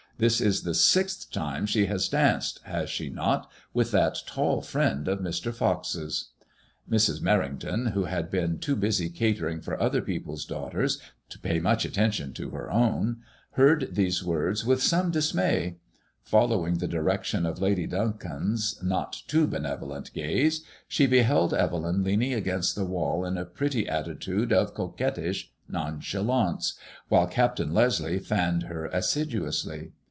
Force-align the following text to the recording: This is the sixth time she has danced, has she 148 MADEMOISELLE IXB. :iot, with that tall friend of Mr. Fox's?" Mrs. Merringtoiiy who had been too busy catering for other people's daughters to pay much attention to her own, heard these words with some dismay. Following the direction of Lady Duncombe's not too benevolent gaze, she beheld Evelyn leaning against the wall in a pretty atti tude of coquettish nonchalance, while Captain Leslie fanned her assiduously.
This 0.17 0.39
is 0.39 0.61
the 0.61 0.75
sixth 0.75 1.31
time 1.31 1.65
she 1.65 1.87
has 1.87 2.07
danced, 2.07 2.59
has 2.65 2.91
she 2.91 3.09
148 3.09 3.11
MADEMOISELLE 3.15 3.41
IXB. 3.41 3.43
:iot, 3.43 3.73
with 3.73 3.91
that 3.91 4.23
tall 4.31 4.61
friend 4.61 5.07
of 5.07 5.17
Mr. 5.17 5.51
Fox's?" 5.51 6.25
Mrs. 6.91 7.21
Merringtoiiy 7.23 7.93
who 7.93 8.03
had 8.03 8.29
been 8.29 8.59
too 8.59 8.75
busy 8.75 9.09
catering 9.09 9.61
for 9.61 9.81
other 9.81 10.03
people's 10.03 10.45
daughters 10.45 11.01
to 11.29 11.39
pay 11.39 11.59
much 11.59 11.85
attention 11.85 12.33
to 12.33 12.51
her 12.51 12.69
own, 12.71 13.23
heard 13.53 13.87
these 13.95 14.23
words 14.23 14.63
with 14.63 14.83
some 14.83 15.09
dismay. 15.09 15.77
Following 16.21 16.75
the 16.77 16.87
direction 16.87 17.47
of 17.47 17.59
Lady 17.59 17.87
Duncombe's 17.87 18.77
not 18.83 19.23
too 19.27 19.47
benevolent 19.47 20.13
gaze, 20.13 20.63
she 20.87 21.07
beheld 21.07 21.51
Evelyn 21.51 22.03
leaning 22.03 22.33
against 22.35 22.75
the 22.75 22.85
wall 22.85 23.25
in 23.25 23.39
a 23.39 23.45
pretty 23.45 23.85
atti 23.85 24.19
tude 24.19 24.53
of 24.53 24.75
coquettish 24.75 25.51
nonchalance, 25.67 26.75
while 27.09 27.25
Captain 27.25 27.73
Leslie 27.73 28.19
fanned 28.19 28.63
her 28.63 28.85
assiduously. 28.85 29.93